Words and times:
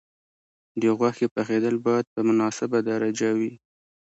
د 0.81 0.83
غوښې 0.97 1.27
پخېدل 1.35 1.75
باید 1.85 2.05
په 2.13 2.19
مناسبه 2.27 2.77
درجه 2.89 3.29
وي. 3.37 3.53